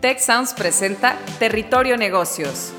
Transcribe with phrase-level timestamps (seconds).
[0.00, 2.72] Tech Sounds presenta Territorio Negocios.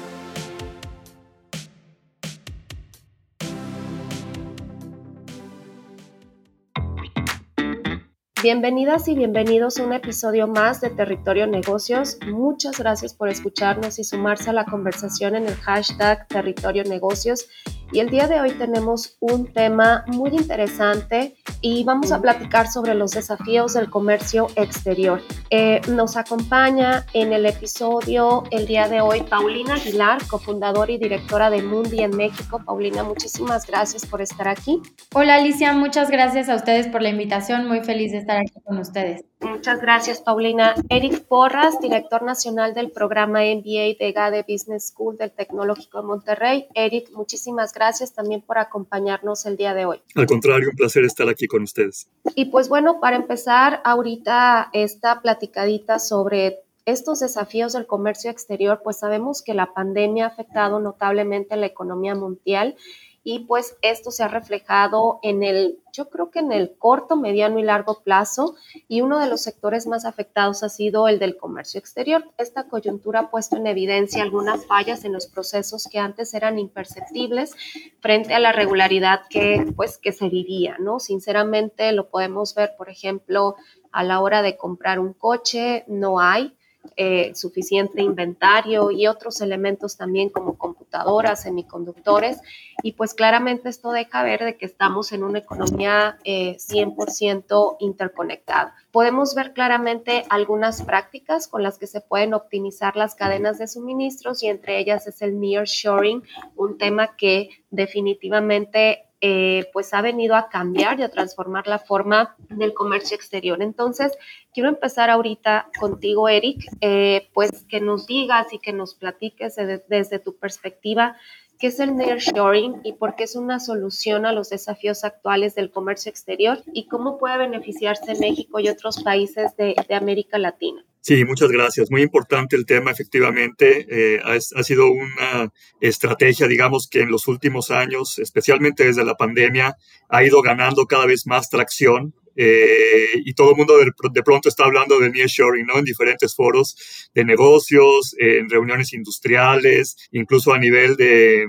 [8.42, 12.18] Bienvenidas y bienvenidos a un episodio más de Territorio Negocios.
[12.26, 17.50] Muchas gracias por escucharnos y sumarse a la conversación en el hashtag Territorio Negocios.
[17.92, 22.94] Y el día de hoy tenemos un tema muy interesante y vamos a platicar sobre
[22.94, 25.22] los desafíos del comercio exterior.
[25.50, 31.50] Eh, nos acompaña en el episodio el día de hoy Paulina Aguilar, cofundadora y directora
[31.50, 32.62] de Mundi en México.
[32.64, 34.82] Paulina, muchísimas gracias por estar aquí.
[35.14, 37.68] Hola Alicia, muchas gracias a ustedes por la invitación.
[37.68, 39.24] Muy feliz de estar aquí con ustedes.
[39.42, 40.76] Muchas gracias, Paulina.
[40.90, 46.68] Eric Porras, director nacional del programa MBA de GADE Business School del Tecnológico de Monterrey.
[46.74, 50.02] Eric, muchísimas gracias también por acompañarnos el día de hoy.
[50.16, 52.10] Al contrario, un placer estar aquí con ustedes.
[52.36, 59.00] Y pues bueno, para empezar ahorita esta platicadita sobre estos desafíos del comercio exterior, pues
[59.00, 62.76] sabemos que la pandemia ha afectado notablemente la economía mundial
[63.24, 67.60] y pues esto se ha reflejado en el, yo creo que en el corto, mediano
[67.60, 68.56] y largo plazo
[68.88, 72.24] y uno de los sectores más afectados ha sido el del comercio exterior.
[72.38, 77.56] Esta coyuntura ha puesto en evidencia algunas fallas en los procesos que antes eran imperceptibles
[78.00, 81.00] frente a la regularidad que pues que se vivía, ¿no?
[81.00, 83.56] Sinceramente lo podemos ver, por ejemplo,
[83.92, 86.56] a la hora de comprar un coche, no hay
[86.96, 92.42] eh, suficiente inventario y otros elementos también como computadoras, semiconductores.
[92.84, 98.76] Y pues claramente esto deja ver de que estamos en una economía 100% eh, interconectada.
[98.92, 104.42] Podemos ver claramente algunas prácticas con las que se pueden optimizar las cadenas de suministros
[104.44, 106.24] y entre ellas es el nearshoring,
[106.56, 112.36] un tema que definitivamente eh, pues ha venido a cambiar y a transformar la forma
[112.50, 113.62] del comercio exterior.
[113.62, 114.18] Entonces,
[114.54, 119.56] quiero empezar ahorita contigo, Eric, eh, pues que nos digas y que nos platiques
[119.88, 121.18] desde tu perspectiva
[121.60, 125.72] qué es el nearshoring y por qué es una solución a los desafíos actuales del
[125.72, 130.86] comercio exterior y cómo puede beneficiarse México y otros países de América Latina.
[131.02, 131.90] Sí, muchas gracias.
[131.90, 133.86] Muy importante el tema, efectivamente.
[133.90, 139.78] Eh, ha, sido una estrategia, digamos, que en los últimos años, especialmente desde la pandemia,
[140.10, 142.14] ha ido ganando cada vez más tracción.
[142.36, 145.80] Eh, y todo el mundo de, pronto está hablando de nearshoring, ¿no?
[145.80, 151.48] En diferentes foros de negocios, en reuniones industriales, incluso a nivel de,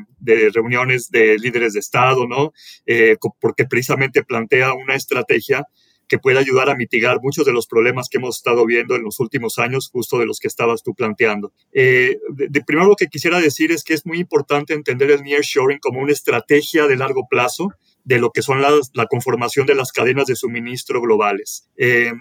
[0.52, 2.52] reuniones de líderes de Estado, ¿no?
[2.86, 5.64] Eh, porque precisamente plantea una estrategia
[6.10, 9.20] que puede ayudar a mitigar muchos de los problemas que hemos estado viendo en los
[9.20, 11.52] últimos años, justo de los que estabas tú planteando.
[11.72, 15.78] Eh, de, primero lo que quisiera decir es que es muy importante entender el nearshoring
[15.78, 17.68] como una estrategia de largo plazo
[18.02, 21.68] de lo que son las, la conformación de las cadenas de suministro globales.
[21.76, 22.12] Eh,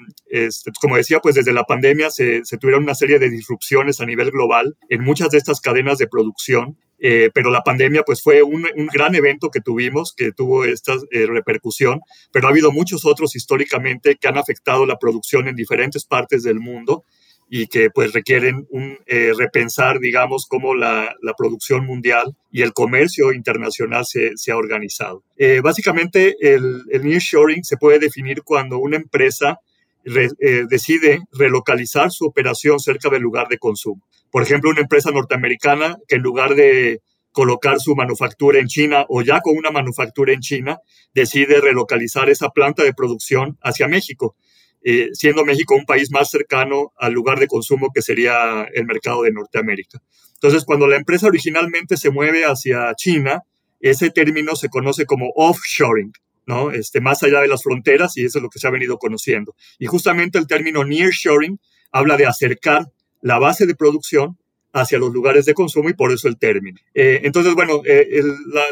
[0.79, 4.77] como decía, pues desde la pandemia se, tuvieron una serie de disrupciones a nivel global
[4.89, 9.16] en muchas de estas cadenas de producción eh, pero la pandemia pues fue un, gran
[9.16, 12.02] evento que tuvimos, que tuvo esta eh, repercusión,
[12.32, 16.60] pero ha habido muchos otros históricamente que han afectado la producción en diferentes partes del
[16.60, 17.06] mundo
[17.50, 23.31] y que pues requieren un eh, repensar, digamos, cómo la, producción mundial y el comercio
[23.31, 25.24] internacional se, ha organizado.
[25.64, 29.60] básicamente el, el nearshoring se puede definir cuando una empresa
[30.04, 34.02] decide relocalizar su operación cerca del lugar de consumo.
[34.31, 37.01] Por ejemplo, una empresa norteamericana que en lugar de
[37.31, 40.79] colocar su manufactura en China o ya con una manufactura en China,
[41.13, 44.35] decide relocalizar esa planta de producción hacia México,
[44.84, 49.23] eh, siendo México un país más cercano al lugar de consumo que sería el mercado
[49.23, 50.01] de Norteamérica.
[50.34, 53.44] Entonces, cuando la empresa originalmente se mueve hacia China,
[53.79, 56.12] ese término se conoce como offshoring,
[56.45, 56.72] ¿no?
[56.72, 59.56] Este, más allá de las fronteras y eso es lo que se ha venido conociendo.
[59.78, 61.59] Y justamente el término nearshoring
[61.91, 62.85] habla de acercar
[63.22, 64.38] la base de producción
[64.72, 66.80] hacia los lugares de consumo y por eso el término.
[66.94, 68.22] Eh, entonces, bueno, eh,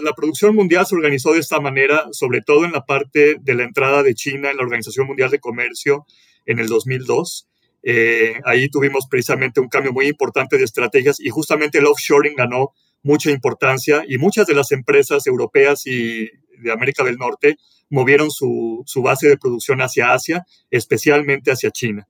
[0.03, 3.63] la, producción mundial se organizó de esta manera, sobre todo en la parte de la
[3.63, 6.06] entrada de China en la Organización Mundial de Comercio
[6.46, 7.47] en el 2002.
[7.84, 12.73] Eh, ahí tuvimos precisamente un cambio muy importante de estrategias y justamente el offshoring ganó
[13.02, 16.29] mucha importancia y muchas de las empresas europeas y
[16.59, 17.58] de América del Norte
[17.90, 22.08] movieron su, su base de producción hacia Asia, especialmente hacia China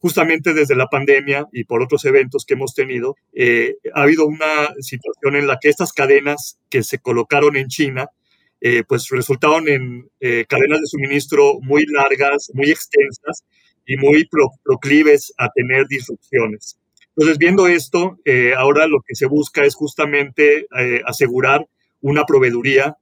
[0.00, 4.74] justamente desde la pandemia y por otros eventos que hemos tenido, eh, ha habido una
[4.80, 8.08] situación en la que estas cadenas que se colocaron en China,
[8.62, 13.44] eh, pues resultaron en eh, cadenas de suministro muy largas, muy extensas
[13.86, 14.26] y muy
[14.64, 16.78] proclives a tener disrupciones.
[17.08, 18.18] Entonces, viendo esto,
[18.56, 20.66] ahora lo que se busca es justamente
[21.04, 21.66] asegurar
[22.00, 22.96] una proveeduría,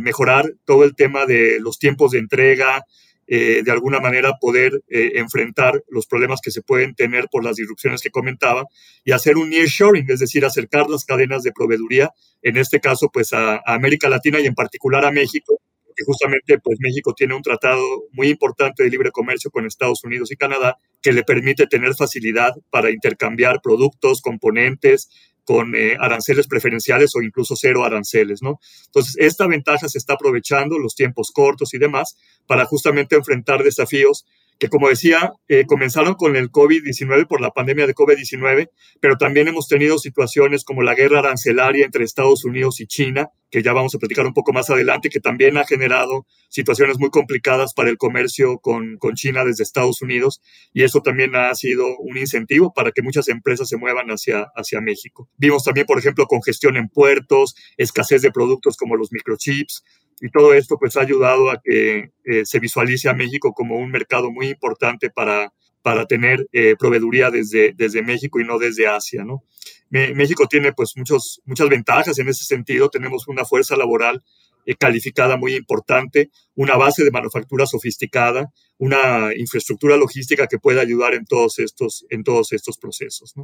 [0.00, 2.84] mejorar todo el tema de los tiempos de entrega,
[3.26, 7.56] eh, de alguna manera poder eh, enfrentar los problemas que se pueden tener por las
[7.56, 8.66] disrupciones que comentaba
[9.04, 12.10] y hacer un nearshoring, es decir, acercar las cadenas de proveeduría,
[12.42, 15.60] en este caso, pues a, América Latina y en particular a México,
[15.96, 20.32] que justamente pues México tiene un tratado muy importante de libre comercio con Estados Unidos
[20.32, 25.08] y Canadá que le permite tener facilidad para intercambiar productos, componentes,
[25.44, 28.60] con eh, aranceles preferenciales o incluso cero aranceles, ¿no?
[28.86, 34.24] Entonces, esta ventaja se está aprovechando, los tiempos cortos y demás, para justamente enfrentar desafíos
[34.58, 38.70] que como decía, eh, comenzaron con el COVID-19 por la pandemia de COVID-19,
[39.00, 43.62] pero también hemos tenido situaciones como la guerra arancelaria entre Estados Unidos y China, que
[43.62, 47.74] ya vamos a platicar un poco más adelante, que también ha generado situaciones muy complicadas
[47.74, 50.40] para el comercio con, con China desde Estados Unidos,
[50.72, 54.80] y eso también ha sido un incentivo para que muchas empresas se muevan hacia, hacia
[54.80, 55.28] México.
[55.36, 59.84] Vimos también, por ejemplo, congestión en puertos, escasez de productos como los microchips,
[60.20, 63.90] y todo esto pues ha ayudado a que eh, se visualice a México como un
[63.90, 65.52] mercado muy importante para,
[65.82, 69.44] para tener eh, proveeduría desde, desde México y no desde Asia, ¿no?
[69.90, 72.88] México tiene pues muchos, muchas ventajas en ese sentido.
[72.88, 74.24] Tenemos una fuerza laboral
[74.66, 81.14] eh, calificada muy importante, una base de manufactura sofisticada, una infraestructura logística que puede ayudar
[81.14, 83.34] en todos estos, en todos estos procesos.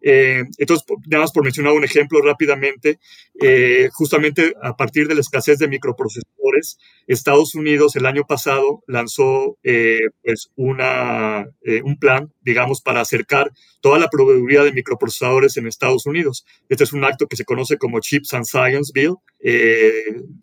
[0.00, 2.98] Eh, entonces, nada más por mencionar un ejemplo rápidamente,
[3.40, 9.58] eh, justamente a partir de la escasez de microprocesadores, Estados Unidos el año pasado lanzó
[9.62, 11.46] eh, pues una,
[11.82, 16.44] un plan, digamos, para acercar toda la proveeduría de microprocesadores en Estados Unidos.
[16.68, 19.14] Este es un acto que se conoce como Chips and Science Bill,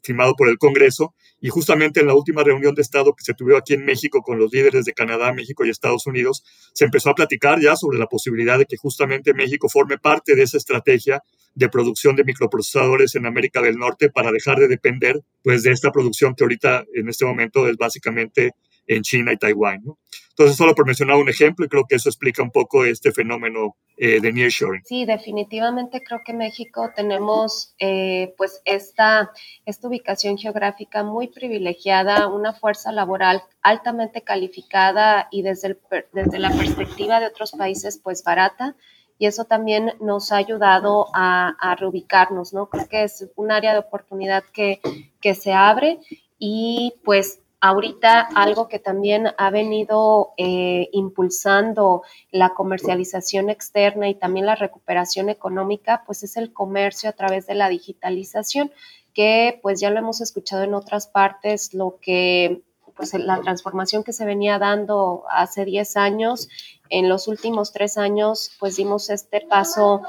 [0.03, 3.57] firmado por el Congreso, y justamente en la última reunión de Estado que se tuvo
[3.57, 6.43] aquí en México con los líderes de Canadá, México y Estados Unidos,
[6.73, 10.43] se empezó a platicar ya sobre la posibilidad de que justamente México forme parte de
[10.43, 11.23] esa estrategia
[11.55, 15.91] de producción de microprocesadores en América del Norte para dejar de depender pues de esta
[15.91, 18.51] producción que ahorita en este momento es básicamente
[18.87, 19.81] en China y Taiwán.
[19.83, 19.97] ¿no?
[20.29, 23.75] Entonces, solo por mencionar un ejemplo, y creo que eso explica un poco este fenómeno
[23.97, 24.81] eh, de nearshoring.
[24.85, 29.31] Sí, definitivamente creo que México tenemos eh, pues esta,
[29.65, 35.79] esta ubicación geográfica muy privilegiada, una fuerza laboral altamente calificada y desde, el,
[36.13, 38.75] desde la perspectiva de otros países pues barata
[39.19, 42.69] y eso también nos ha ayudado a, a, reubicarnos, ¿no?
[42.69, 44.81] Creo que es un área de oportunidad que,
[45.21, 45.99] que se abre
[46.39, 54.47] y pues Ahorita algo que también ha venido eh, impulsando la comercialización externa y también
[54.47, 58.71] la recuperación económica, pues es el comercio a través de la digitalización,
[59.13, 62.63] que pues ya lo hemos escuchado en otras partes, lo que
[62.95, 66.49] pues la transformación que se venía dando hace 10 años,
[66.89, 70.01] en los últimos tres años pues dimos este paso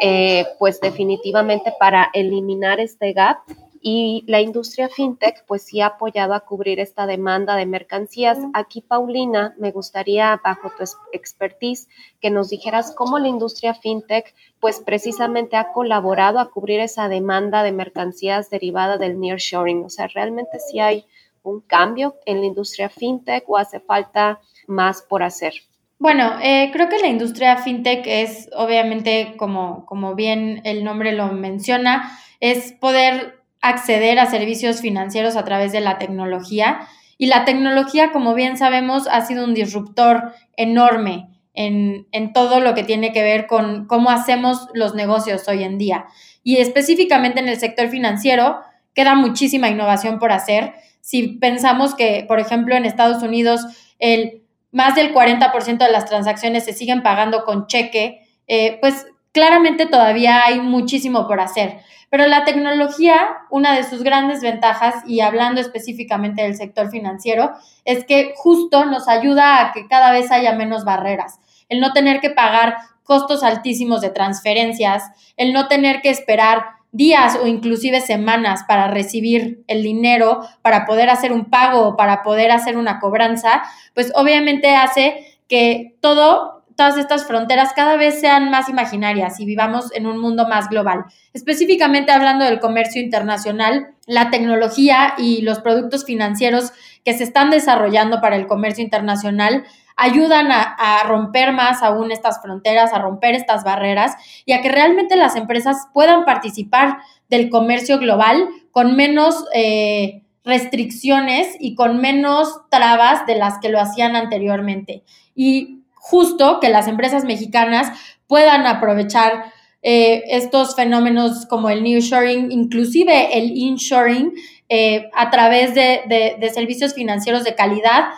[0.00, 3.38] eh, pues definitivamente para eliminar este gap
[3.82, 8.38] y la industria fintech pues sí ha apoyado a cubrir esta demanda de mercancías.
[8.52, 11.88] Aquí, Paulina, me gustaría, bajo tu expertise,
[12.20, 17.62] que nos dijeras cómo la industria fintech pues precisamente ha colaborado a cubrir esa demanda
[17.62, 19.84] de mercancías derivada del nearshoring.
[19.84, 21.06] O sea, ¿realmente sí hay
[21.42, 25.54] un cambio en la industria fintech o hace falta más por hacer?
[25.98, 31.28] Bueno, eh, creo que la industria fintech es obviamente, como, como bien el nombre lo
[31.28, 36.88] menciona, es poder acceder a servicios financieros a través de la tecnología.
[37.18, 42.84] Y la tecnología, como bien sabemos, ha sido un disruptor enorme en, todo lo que
[42.84, 46.06] tiene que ver con cómo hacemos los negocios hoy en día.
[46.42, 48.60] Y específicamente en el sector financiero,
[48.94, 50.74] queda muchísima innovación por hacer.
[51.00, 53.66] Si pensamos que, por ejemplo, en Estados Unidos,
[53.98, 54.42] el,
[54.72, 60.44] más del 40% de las transacciones se siguen pagando con cheque, eh, pues claramente todavía
[60.44, 61.80] hay muchísimo por hacer.
[62.10, 67.52] Pero la tecnología, una de sus grandes ventajas, y hablando específicamente del sector financiero,
[67.84, 71.38] es que justo nos ayuda a que cada vez haya menos barreras.
[71.68, 75.04] El no tener que pagar costos altísimos de transferencias,
[75.36, 81.10] el no tener que esperar días o inclusive semanas para recibir el dinero, para poder
[81.10, 83.62] hacer un pago o para poder hacer una cobranza,
[83.94, 89.92] pues obviamente hace que todo todas estas fronteras cada vez sean más imaginarias y vivamos
[89.92, 91.04] en un mundo más global.
[91.34, 96.72] Específicamente hablando del comercio internacional, la tecnología y los productos financieros
[97.04, 102.94] que se están desarrollando para el comercio internacional ayudan a, romper más aún estas fronteras,
[102.94, 104.14] a romper estas barreras
[104.46, 106.96] y a que realmente las empresas puedan participar
[107.28, 109.44] del comercio global con menos...
[109.54, 115.04] Eh, restricciones y con menos trabas de las que lo hacían anteriormente.
[115.34, 119.52] Y justo que las empresas mexicanas puedan aprovechar
[119.82, 124.32] eh, estos fenómenos como el nearshoring, inclusive el inshoring,
[124.68, 128.10] eh, a través de, de servicios financieros de calidad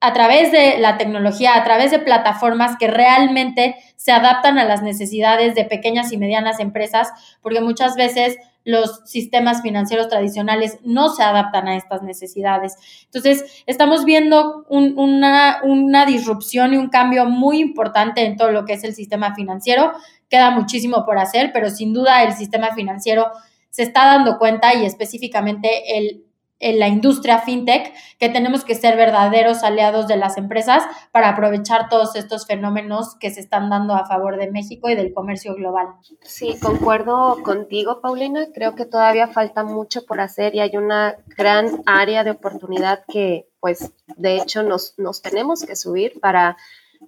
[0.00, 4.82] a través de la tecnología, a través de plataformas que realmente se adaptan a las
[4.82, 7.10] necesidades de pequeñas y medianas empresas,
[7.42, 12.76] porque muchas veces los sistemas financieros tradicionales no se adaptan a estas necesidades.
[13.06, 18.74] Entonces, estamos viendo una, una disrupción y un cambio muy importante en todo lo que
[18.74, 19.92] es el sistema financiero.
[20.28, 23.30] Queda muchísimo por hacer, pero sin duda el sistema financiero
[23.70, 26.24] se está dando cuenta y específicamente el
[26.60, 31.88] en la industria fintech, que tenemos que ser verdaderos aliados de las empresas para aprovechar
[31.88, 35.88] todos estos fenómenos que se están dando a favor de México y del comercio global.
[36.20, 38.46] Sí, concuerdo contigo, Paulina.
[38.54, 43.48] Creo que todavía falta mucho por hacer y hay una gran área de oportunidad que,
[43.58, 46.56] pues, de hecho, nos, nos tenemos que subir para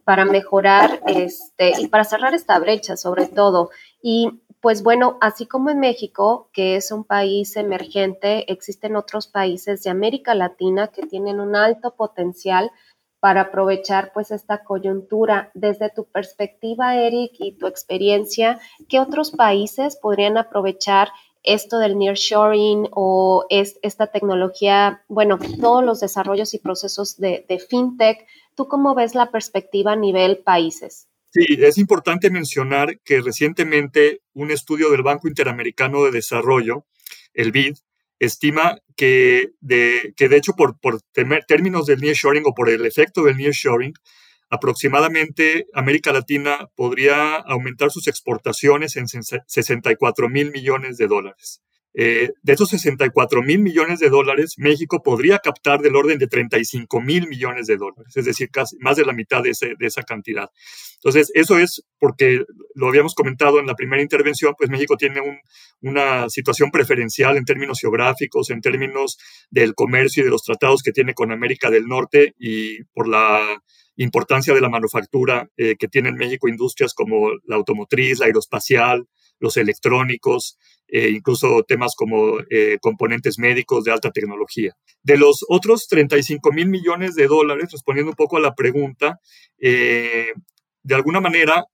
[0.05, 3.71] para mejorar este y para cerrar esta brecha sobre todo.
[4.03, 9.83] Y pues bueno, así como en México, que es un país emergente, existen otros países
[9.83, 12.71] de América Latina que tienen un alto potencial
[13.19, 15.51] para aprovechar pues esta coyuntura.
[15.55, 21.09] Desde tu perspectiva, Eric, y tu experiencia, ¿qué otros países podrían aprovechar
[21.43, 27.59] esto del nearshoring o es, esta tecnología, bueno, todos los desarrollos y procesos de, de
[27.59, 28.29] fintech?
[28.55, 31.09] ¿Tú cómo ves la perspectiva a nivel países?
[31.35, 36.85] Sí, es importante mencionar que recientemente un estudio del Banco Interamericano de Desarrollo,
[37.33, 37.77] el BID,
[38.19, 41.01] estima que de, que de hecho por, por
[41.49, 43.95] términos del nearshoring o por el efecto del nearshoring,
[44.51, 51.63] aproximadamente América Latina podría aumentar sus exportaciones en 64 mil millones de dólares.
[51.95, 57.01] Eh, de esos 64 mil millones de dólares, México podría captar del orden de 35
[57.03, 60.49] mil millones de dólares, es decir, casi más de la mitad de, esa cantidad.
[60.97, 62.45] Entonces, eso es porque
[62.75, 65.21] lo habíamos comentado en la primera intervención, pues México tiene
[65.83, 69.19] una situación preferencial en términos geográficos, en términos
[69.51, 73.63] del comercio y de los tratados que tiene con América del Norte y por la
[73.97, 79.07] importancia de la manufactura eh, que tiene en México industrias como la automotriz, la aeroespacial,
[79.43, 80.57] los electrónicos,
[80.89, 84.75] eh, incluso temas como eh, componentes médicos de alta tecnología.
[85.03, 89.19] De los otros 35 mil millones de dólares, respondiendo un poco a la pregunta,
[89.59, 90.33] eh,
[90.85, 91.65] de alguna manera,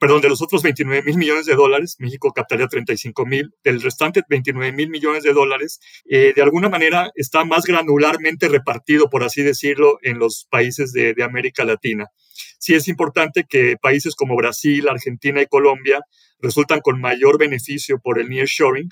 [0.00, 4.22] perdón, de los otros 29 mil millones de dólares, México captaría 35 mil, del restante
[4.26, 9.98] 29 mil millones de dólares, de alguna manera está más granularmente repartido, por así decirlo,
[10.00, 12.06] en los países de, de América Latina.
[12.58, 16.00] Sí es importante que países como Brasil, Argentina y Colombia
[16.42, 18.90] resultan con mayor beneficio por el nearshoring,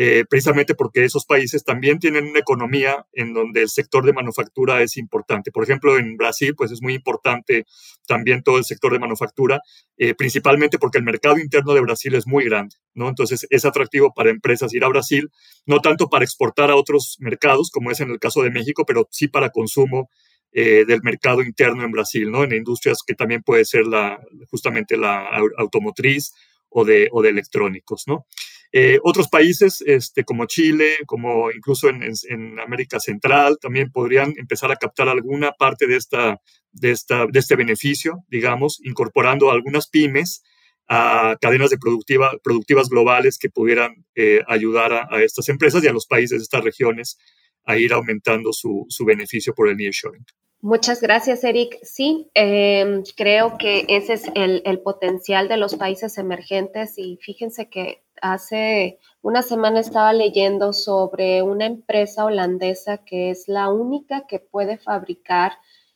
[0.00, 4.80] eh, precisamente porque esos países también tienen una economía en donde el sector de manufactura
[4.80, 5.50] es importante.
[5.50, 7.64] Por ejemplo, en Brasil, pues es muy importante
[8.06, 9.60] también todo el sector de manufactura,
[9.96, 13.08] eh, principalmente porque el mercado interno de Brasil es muy grande, ¿no?
[13.08, 15.30] Entonces es atractivo para empresas ir a Brasil,
[15.66, 19.08] no tanto para exportar a otros mercados, como es en el caso de México, pero
[19.10, 20.10] sí para consumo
[20.52, 22.44] eh, del mercado interno en Brasil, ¿no?
[22.44, 25.28] En industrias que también puede ser la, justamente la
[25.58, 26.32] automotriz
[26.68, 28.26] o de, o de electrónicos, ¿no?
[28.70, 34.76] Eh, otros países este, como Chile, como incluso en, América Central, también podrían empezar a
[34.76, 36.40] captar alguna parte de, esta,
[36.72, 40.42] de, esta, de este beneficio, digamos, incorporando algunas pymes
[40.86, 45.92] a cadenas de productiva, productivas globales que pudieran eh, ayudar a, estas empresas y a
[45.92, 47.18] los países de estas regiones
[47.64, 50.24] a ir aumentando su, su beneficio por el nearshoring.
[50.60, 51.78] Muchas gracias, Eric.
[51.82, 57.68] Sí, em, creo que ese es el, el, potencial de los países emergentes y fíjense
[57.68, 64.40] que hace una semana estaba leyendo sobre una empresa holandesa que es la única que
[64.40, 65.52] puede fabricar,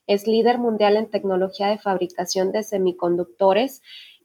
[0.07, 3.83] es líder mundial en tecnología de fabricación de semiconductores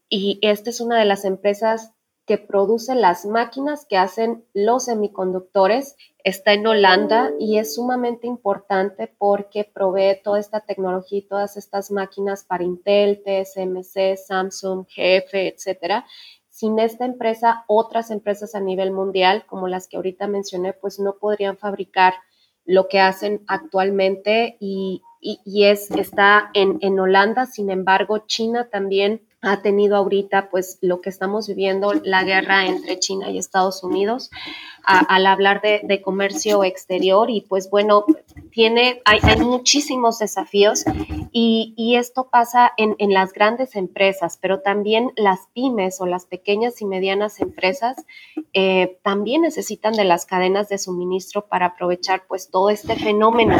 [0.08, 1.92] y esta es una de las empresas
[2.28, 5.96] que produce las máquinas que hacen los semiconductores.
[6.22, 11.90] Está en Holanda y es sumamente importante porque provee toda esta tecnología y todas estas
[11.90, 16.04] máquinas para Intel, TSMC, Samsung, GF, etcétera.
[16.50, 21.16] Sin esta empresa, otras empresas a nivel mundial, como las que ahorita mencioné, pues no
[21.18, 22.12] podrían fabricar
[22.66, 27.46] lo que hacen actualmente y, es, está en, en Holanda.
[27.46, 32.98] Sin embargo, China también ha tenido ahorita pues lo que estamos viviendo, la guerra entre
[32.98, 34.30] China y Estados Unidos,
[34.84, 38.04] al hablar de, comercio exterior y pues bueno,
[38.50, 40.84] tiene, hay, muchísimos desafíos
[41.30, 46.86] y, esto pasa en, las grandes empresas, pero también las pymes o las pequeñas y
[46.86, 47.96] medianas empresas
[48.54, 53.56] eh, también necesitan de las cadenas de suministro para aprovechar pues todo este fenómeno.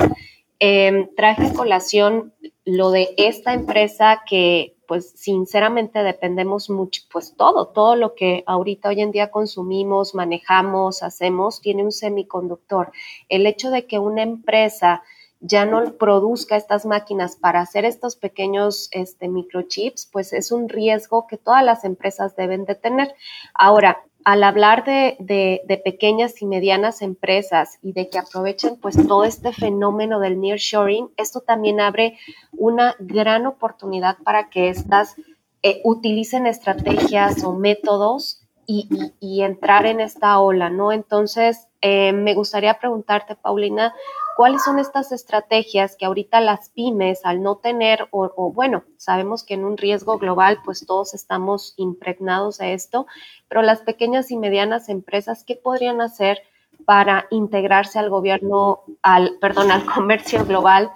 [0.61, 2.33] Eh, traje colación
[2.65, 8.89] lo de esta empresa que pues sinceramente dependemos mucho, pues todo, todo lo que ahorita
[8.89, 12.91] hoy en día consumimos, manejamos, hacemos, tiene un semiconductor.
[13.29, 15.03] El hecho de que una empresa
[15.41, 21.27] ya no produzca estas máquinas para hacer estos pequeños este, microchips, pues es un riesgo
[21.27, 23.15] que todas las empresas deben de tener.
[23.53, 29.55] Ahora, al hablar de, pequeñas y medianas empresas y de que aprovechen pues todo este
[29.55, 32.19] fenómeno del nearshoring, esto también abre
[32.53, 35.17] una gran oportunidad para que éstas
[35.63, 40.93] eh, utilicen estrategias o métodos y, entrar en esta ola, ¿no?
[40.93, 43.95] Entonces, eh, me gustaría preguntarte, Paulina,
[44.37, 49.55] ¿cuáles son estas estrategias que ahorita las pymes, al no tener, o, bueno, sabemos que
[49.55, 53.07] en un riesgo global, pues todos estamos impregnados de esto,
[53.49, 56.43] pero las pequeñas y medianas empresas, ¿qué podrían hacer
[56.85, 60.91] para integrarse al gobierno, al, perdón, al comercio global?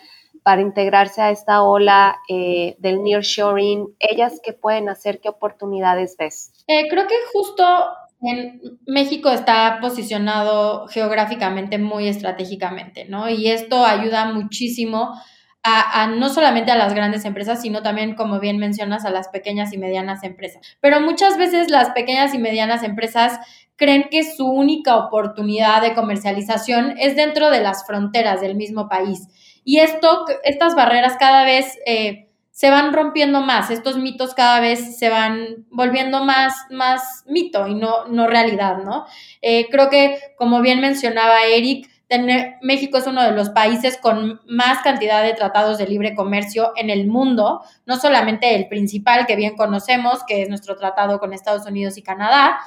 [0.45, 3.95] para integrarse a esta ola eh, del nearshoring?
[4.01, 5.21] ¿Ellas qué pueden hacer?
[5.21, 6.53] ¿Qué oportunidades ves?
[6.67, 7.65] Eh, creo que justo
[8.23, 13.29] en México está posicionado geográficamente muy estratégicamente, ¿no?
[13.29, 15.13] Y esto ayuda muchísimo
[15.65, 19.73] a, no solamente a las grandes empresas, sino también, como bien mencionas, a las pequeñas
[19.73, 20.61] y medianas empresas.
[20.81, 23.39] Pero muchas veces las pequeñas y medianas empresas
[23.77, 29.29] creen que su única oportunidad de comercialización es dentro de las fronteras del mismo país.
[29.65, 34.99] Y esto, estas barreras cada vez eh, se van rompiendo más, estos mitos cada vez
[34.99, 39.07] se van volviendo más, más mito y no, no realidad, ¿no?
[39.41, 41.89] Eh, creo que, como bien mencionaba Eric,
[42.61, 46.91] México es uno de los países con más cantidad de tratados de libre comercio en
[46.91, 51.67] el mundo, no solamente el principal que bien conocemos, que es nuestro tratado con Estados
[51.67, 52.61] Unidos y Canadá,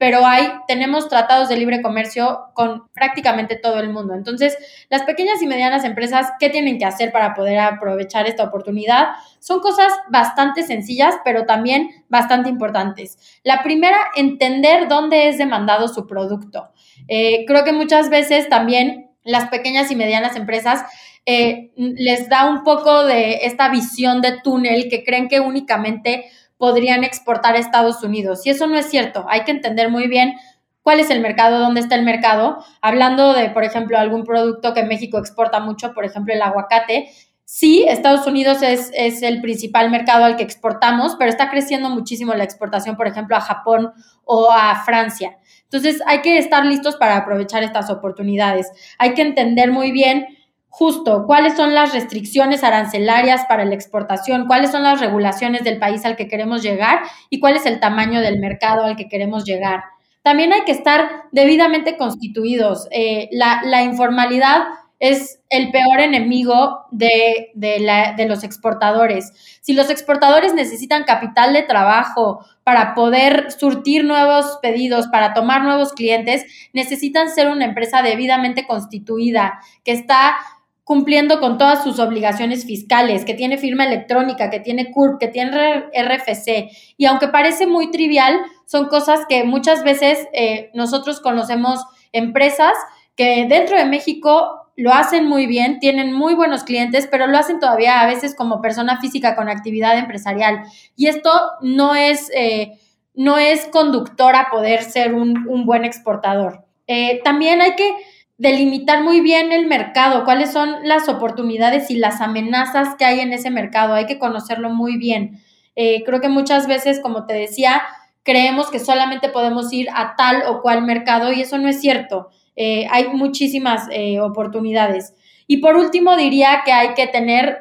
[0.00, 4.14] pero hay, tenemos tratados de libre comercio con prácticamente todo el mundo.
[4.14, 4.56] Entonces,
[4.88, 9.08] las pequeñas y medianas empresas, ¿qué tienen que hacer para poder aprovechar esta oportunidad?
[9.40, 13.18] Son cosas bastante sencillas, pero también bastante importantes.
[13.44, 16.70] La primera, entender dónde es demandado su producto.
[17.06, 20.82] Eh, creo que muchas veces también las pequeñas y medianas empresas
[21.26, 26.24] eh, les da un poco de esta visión de túnel que creen que únicamente
[26.60, 28.44] podrían exportar a Estados Unidos.
[28.44, 29.24] Y eso no es cierto.
[29.30, 30.34] Hay que entender muy bien
[30.82, 32.62] cuál es el mercado, dónde está el mercado.
[32.82, 37.08] Hablando de, por ejemplo, algún producto que México exporta mucho, por ejemplo, el aguacate.
[37.46, 42.34] Sí, Estados Unidos es, es, el principal mercado al que exportamos, pero está creciendo muchísimo
[42.34, 43.92] la exportación, por ejemplo, a Japón
[44.24, 45.38] o a Francia.
[45.62, 48.70] Entonces, hay que estar listos para aprovechar estas oportunidades.
[48.98, 50.26] Hay que entender muy bien
[50.70, 56.04] justo cuáles son las restricciones arancelarias para la exportación, cuáles son las regulaciones del país
[56.04, 59.82] al que queremos llegar y cuál es el tamaño del mercado al que queremos llegar.
[60.22, 62.86] También hay que estar debidamente constituidos.
[62.92, 64.62] Eh, la, informalidad
[65.00, 69.32] es el peor enemigo de, de, los exportadores.
[69.62, 75.94] Si los exportadores necesitan capital de trabajo para poder surtir nuevos pedidos, para tomar nuevos
[75.94, 80.36] clientes, necesitan ser una empresa debidamente constituida, que está
[80.84, 85.84] cumpliendo con todas sus obligaciones fiscales, que tiene firma electrónica, que tiene CURP, que tiene
[85.94, 86.70] RFC.
[86.96, 92.72] Y aunque parece muy trivial, son cosas que muchas veces eh, nosotros conocemos empresas
[93.14, 97.60] que dentro de México lo hacen muy bien, tienen muy buenos clientes, pero lo hacen
[97.60, 100.62] todavía a veces como persona física con actividad empresarial.
[100.96, 102.78] Y esto no es, eh,
[103.14, 106.64] no es conductor a poder ser un, un buen exportador.
[106.86, 107.94] Eh, también hay que
[108.40, 113.34] delimitar muy bien el mercado, cuáles son las oportunidades y las amenazas que hay en
[113.34, 113.92] ese mercado.
[113.92, 115.42] Hay que conocerlo muy bien.
[115.76, 117.82] Eh, creo que muchas veces, como te decía,
[118.22, 122.30] creemos que solamente podemos ir a tal o cual mercado y eso no es cierto.
[122.56, 125.12] Eh, hay muchísimas eh, oportunidades.
[125.46, 127.58] Y por último, diría que hay que tener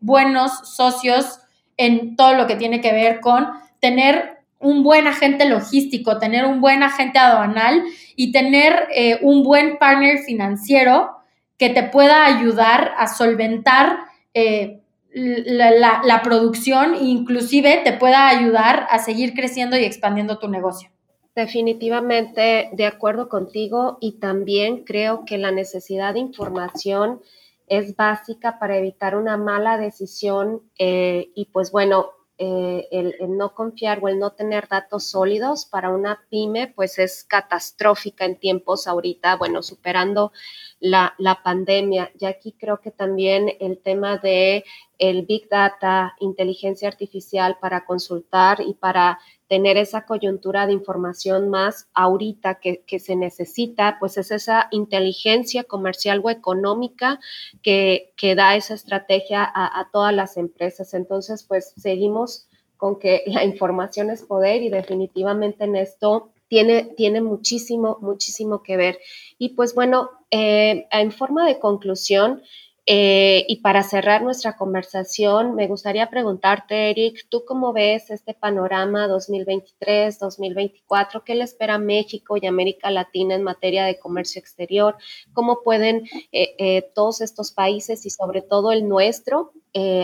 [0.00, 1.40] buenos socios
[1.78, 3.46] en todo lo que tiene que ver con
[3.80, 7.84] tener un buen agente logístico, tener un buen agente aduanal
[8.16, 11.10] y tener eh, un buen partner financiero
[11.58, 13.98] que te pueda ayudar a solventar
[14.34, 14.80] eh,
[15.12, 20.90] la, producción e inclusive te pueda ayudar a seguir creciendo y expandiendo tu negocio.
[21.34, 27.20] Definitivamente de acuerdo contigo y también creo que la necesidad de información
[27.68, 33.98] es básica para evitar una mala decisión eh, y pues bueno, eh, el, no confiar
[34.02, 39.36] o el no tener datos sólidos para una pyme, pues es catastrófica en tiempos ahorita,
[39.36, 40.32] bueno, superando
[40.80, 42.10] la, la pandemia.
[42.18, 44.64] Y aquí creo que también el tema de
[44.98, 51.88] el Big Data, inteligencia artificial para consultar y para tener esa coyuntura de información más
[51.94, 57.18] ahorita que, se necesita, pues es esa inteligencia comercial o económica
[57.62, 60.92] que, que da esa estrategia a, todas las empresas.
[60.92, 67.20] Entonces, pues seguimos con que la información es poder y definitivamente en esto tiene, tiene
[67.20, 68.98] muchísimo, muchísimo que ver.
[69.38, 72.42] Y pues bueno, eh, en forma de conclusión,
[72.90, 79.06] eh, y para cerrar nuestra conversación, me gustaría preguntarte, Eric, ¿tú cómo ves este panorama
[79.08, 81.22] 2023-2024?
[81.22, 84.96] ¿Qué le espera México y América Latina en materia de comercio exterior?
[85.34, 89.52] ¿Cómo pueden eh, eh, todos estos países y sobre todo el nuestro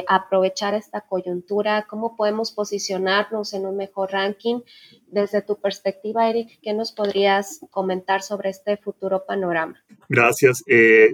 [0.08, 1.86] aprovechar esta coyuntura?
[1.88, 4.60] ¿Cómo podemos posicionarnos en un mejor ranking?
[5.08, 9.82] Desde tu perspectiva, Eric, ¿qué nos podrías comentar sobre este futuro panorama?
[10.08, 10.62] Gracias.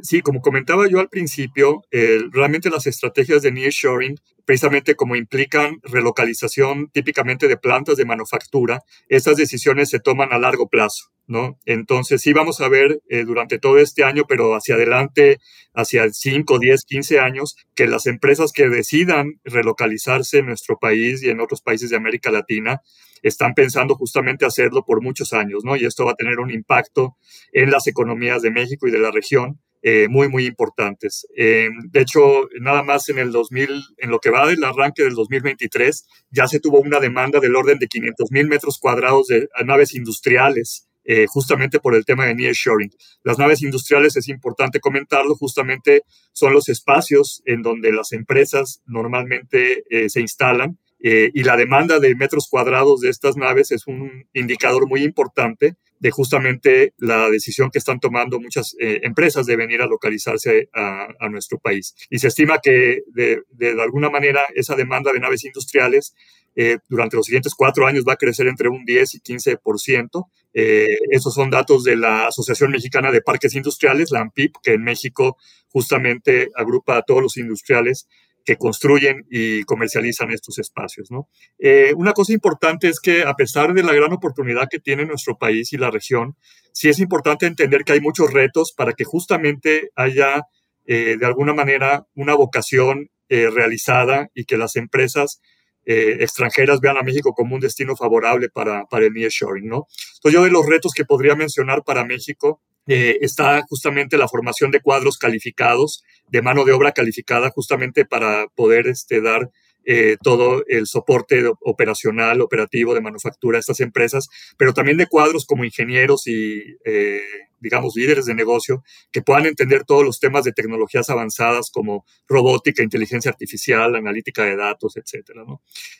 [0.02, 5.80] sí, como comentaba yo al principio, eh, realmente las estrategias de nearshoring, precisamente como implican
[5.82, 11.10] relocalización típicamente de plantas de manufactura, estas decisiones se toman a largo plazo.
[11.26, 11.58] ¿no?
[11.64, 15.38] Entonces sí vamos a ver eh, durante todo este año, pero hacia adelante,
[15.74, 21.30] hacia 5, 10, 15 años, que las empresas que decidan relocalizarse en nuestro país y
[21.30, 22.80] en otros países de América Latina
[23.22, 25.76] están pensando justamente hacerlo por muchos años, ¿no?
[25.76, 27.16] Y esto va a tener un impacto
[27.52, 31.26] en las economías de México y de la región eh, muy, muy importantes.
[31.34, 32.20] Eh, de hecho,
[32.60, 36.60] nada más en el 2000, en lo que va del arranque del 2023, ya se
[36.60, 40.86] tuvo una demanda del orden de 500 mil metros cuadrados de naves industriales.
[41.02, 42.90] Eh, justamente por el tema de nearshoring.
[43.24, 49.82] Las naves industriales, es importante comentarlo, justamente son los espacios en donde las empresas normalmente
[50.08, 55.02] se instalan y la demanda de metros cuadrados de estas naves es un indicador muy
[55.02, 60.70] importante de justamente la decisión que están tomando muchas eh, empresas de venir a localizarse
[60.74, 61.94] a, nuestro país.
[62.08, 63.42] Y se estima que de,
[63.80, 66.14] alguna manera esa demanda de naves industriales
[66.56, 70.26] eh, durante los siguientes cuatro años va a crecer entre un 10 y 15%.
[70.54, 74.82] Eh, esos son datos de la Asociación Mexicana de Parques Industriales, la AMPIP, que en
[74.82, 75.36] México
[75.68, 78.08] justamente agrupa a todos los industriales
[78.44, 81.10] que construyen y comercializan estos espacios.
[81.10, 81.28] ¿no?
[81.58, 85.36] Eh, una cosa importante es que a pesar de la gran oportunidad que tiene nuestro
[85.36, 86.36] país y la región,
[86.72, 90.44] sí es importante entender que hay muchos retos para que justamente haya
[90.86, 95.40] eh, de alguna manera una vocación eh, realizada y que las empresas
[95.82, 99.66] extranjeras vean a México como un destino favorable para, para el nearshoring.
[99.66, 99.88] ¿no?
[100.16, 104.70] Entonces yo de los retos que podría mencionar para México eh, está justamente la formación
[104.70, 109.50] de cuadros calificados, de mano de obra calificada, justamente para poder este, dar
[109.86, 115.46] eh, todo el soporte operacional, operativo de manufactura a estas empresas, pero también de cuadros
[115.46, 117.22] como ingenieros y eh,
[117.60, 122.82] digamos, líderes de negocio que puedan entender todos los temas de tecnologías avanzadas como robótica,
[122.82, 125.44] inteligencia artificial, analítica de datos, etcétera.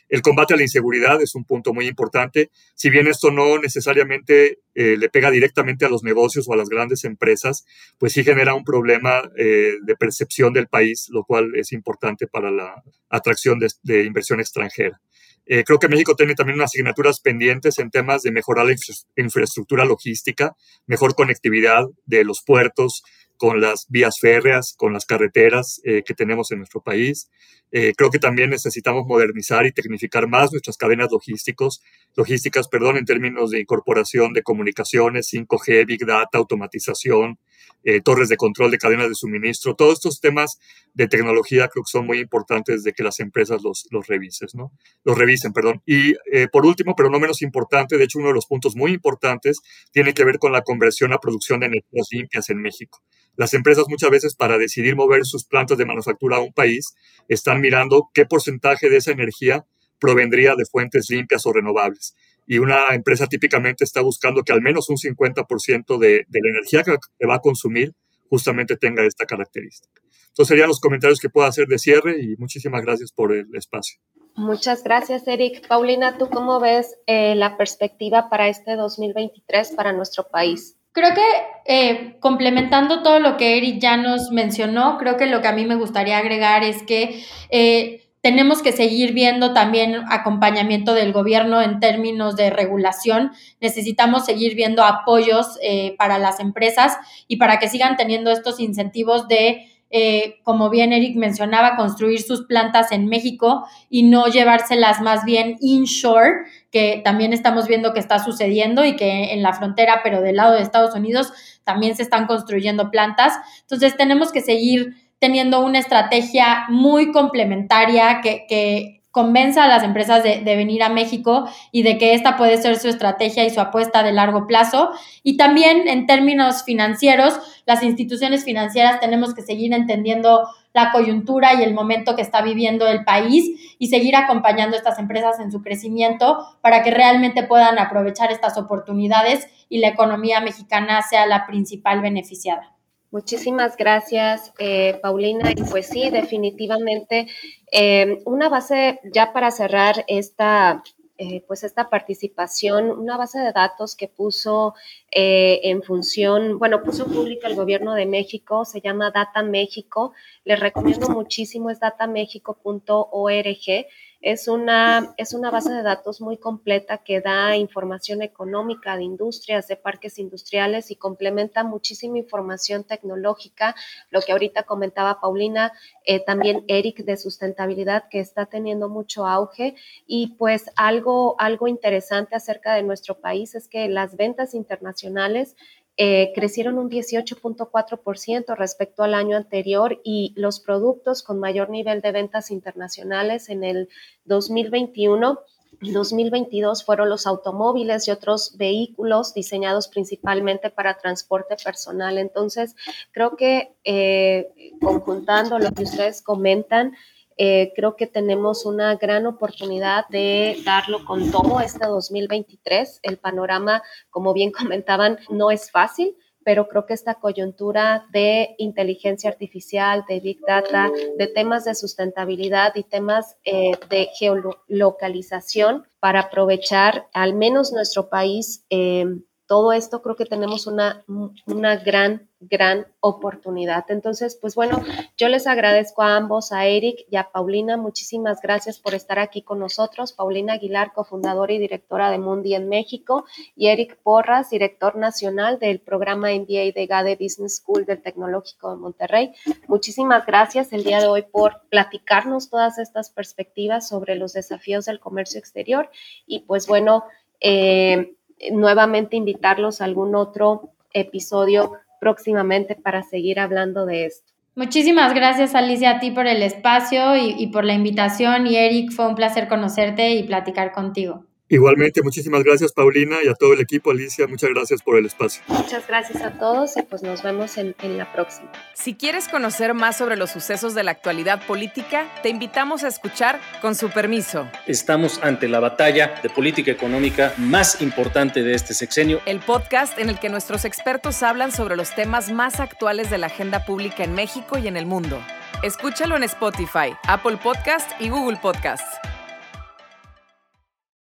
[0.09, 2.51] El combate a la inseguridad es un punto muy importante.
[2.75, 6.69] Si bien esto no necesariamente eh, le pega directamente a los negocios o a las
[6.69, 7.65] grandes empresas,
[7.97, 12.51] pues sí genera un problema eh, de percepción del país, lo cual es importante para
[12.51, 15.01] la atracción de inversión extranjera.
[15.45, 18.75] Eh, creo que México tiene también unas asignaturas pendientes en temas de mejorar la
[19.17, 20.55] infraestructura logística,
[20.87, 23.03] mejor conectividad de los puertos,
[23.41, 27.27] con las vías férreas, con las carreteras eh, que tenemos en nuestro país.
[27.71, 31.81] Eh, creo que también necesitamos modernizar y tecnificar más nuestras cadenas logísticos,
[32.15, 37.39] logísticas perdón, en términos de incorporación de comunicaciones, 5G, Big Data, automatización,
[37.83, 39.75] eh, torres de control de cadenas de suministro.
[39.75, 40.59] Todos estos temas
[40.93, 44.05] de tecnología creo que son muy importantes de que las empresas los, los,
[44.53, 44.71] ¿no?
[45.03, 45.53] los revisen.
[45.53, 45.81] Perdón.
[45.85, 46.13] Y
[46.51, 49.59] por último, pero no menos importante, de hecho uno de los puntos muy importantes
[49.91, 53.01] tiene que ver con la conversión a producción de energías limpias en México.
[53.35, 56.93] Las empresas muchas veces para decidir mover sus plantas de manufactura a un país
[57.27, 59.65] están mirando qué porcentaje de esa energía
[59.99, 62.15] provendría de fuentes limpias o renovables.
[62.47, 66.83] Y una empresa típicamente está buscando que al menos un 50% de, de la energía
[66.83, 67.93] que va a consumir
[68.29, 70.01] justamente tenga esta característica.
[70.29, 73.99] Entonces serían los comentarios que puedo hacer de cierre y muchísimas gracias por el espacio.
[74.35, 75.67] Muchas gracias, Eric.
[75.67, 80.77] Paulina, ¿tú cómo ves eh, la perspectiva para este 2023 para nuestro país?
[80.93, 81.21] Creo que
[81.65, 85.65] eh, complementando todo lo que Eric ya nos mencionó, creo que lo que a mí
[85.65, 91.79] me gustaría agregar es que eh, tenemos que seguir viendo también acompañamiento del gobierno en
[91.79, 93.31] términos de regulación.
[93.59, 99.27] Necesitamos seguir viendo apoyos eh, para las empresas y para que sigan teniendo estos incentivos
[99.27, 105.25] de eh, como bien Eric mencionaba, construir sus plantas en México y no llevárselas más
[105.25, 110.21] bien inshore, que también estamos viendo que está sucediendo y que en la frontera, pero
[110.21, 111.33] del lado de Estados Unidos,
[111.65, 113.33] también se están construyendo plantas.
[113.63, 120.23] Entonces tenemos que seguir teniendo una estrategia muy complementaria que, que convenza a las empresas
[120.23, 124.03] de, venir a México y de que esta puede ser su estrategia y su apuesta
[124.03, 124.91] de largo plazo.
[125.21, 131.63] Y también en términos financieros, las instituciones financieras tenemos que seguir entendiendo la coyuntura y
[131.63, 135.61] el momento que está viviendo el país y seguir acompañando a estas empresas en su
[135.61, 142.01] crecimiento para que realmente puedan aprovechar estas oportunidades y la economía mexicana sea la principal
[142.01, 142.73] beneficiada.
[143.11, 145.51] Muchísimas gracias, eh, Paulina.
[145.51, 147.27] Y pues sí, definitivamente,
[147.69, 150.81] eh, una base ya para cerrar esta,
[151.17, 154.75] eh, pues esta participación, una base de datos que puso
[155.11, 160.13] en función, bueno, puso pública el gobierno de México, se llama Data México.
[160.45, 163.85] Les recomiendo muchísimo, es datamexico.org
[164.21, 169.67] es una, es una base de datos muy completa que da información económica de industrias,
[169.67, 173.75] de parques industriales y complementa muchísima información tecnológica,
[174.11, 175.73] lo que ahorita comentaba Paulina,
[176.05, 179.75] eh, también Eric de sustentabilidad que está teniendo mucho auge.
[180.05, 185.55] Y pues algo, algo interesante acerca de nuestro país es que las ventas internacionales
[185.97, 192.11] eh, crecieron un 18.4% respecto al año anterior y los productos con mayor nivel de
[192.11, 193.89] ventas internacionales en el
[194.25, 195.39] 2021
[195.81, 202.17] y 2022 fueron los automóviles y otros vehículos diseñados principalmente para transporte personal.
[202.17, 202.75] Entonces,
[203.11, 206.93] creo que eh, conjuntando lo que ustedes comentan,
[207.37, 212.99] eh, creo que tenemos una gran oportunidad de darlo con todo este 2023.
[213.03, 219.29] El panorama, como bien comentaban, no es fácil, pero creo que esta coyuntura de inteligencia
[219.29, 227.07] artificial, de big data, de temas de sustentabilidad y temas eh, de geolocalización para aprovechar
[227.13, 229.05] al menos nuestro país eh,
[229.51, 231.03] todo esto creo que tenemos una,
[231.45, 233.85] una gran, gran oportunidad.
[233.89, 234.83] Entonces, pues bueno,
[235.17, 237.77] yo les agradezco a ambos, a Eric y a Paulina.
[237.77, 240.13] Muchísimas gracias por estar aquí con nosotros.
[240.13, 243.25] Paulina Aguilar, cofundadora y directora de Mundi en México,
[243.55, 248.77] y Eric Porras, director nacional del programa MBA de GADE Business School del Tecnológico de
[248.77, 249.33] Monterrey.
[249.67, 254.99] Muchísimas gracias el día de hoy por platicarnos todas estas perspectivas sobre los desafíos del
[254.99, 255.89] comercio exterior.
[256.25, 257.03] Y pues bueno,
[257.39, 258.15] eh,
[258.51, 264.33] nuevamente invitarlos a algún otro episodio próximamente para seguir hablando de esto.
[264.55, 268.91] Muchísimas gracias Alicia a ti por el espacio y, y por la invitación y Eric,
[268.91, 271.25] fue un placer conocerte y platicar contigo.
[271.51, 275.43] Igualmente, muchísimas gracias Paulina y a todo el equipo Alicia, muchas gracias por el espacio.
[275.47, 278.49] Muchas gracias a todos y pues nos vemos en, en, la próxima.
[278.73, 283.41] Si quieres conocer más sobre los sucesos de la actualidad política, te invitamos a escuchar
[283.61, 284.47] Con su permiso.
[284.65, 289.19] Estamos ante la batalla de política económica más importante de este sexenio.
[289.25, 293.27] El podcast en el que nuestros expertos hablan sobre los temas más actuales de la
[293.27, 295.21] agenda pública en México y en el mundo.
[295.63, 299.10] Escúchalo en Spotify, Apple Podcast y Google Podcast.